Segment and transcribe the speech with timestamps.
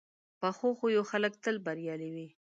[0.39, 2.27] پخو خویو خلک تل بریالي وي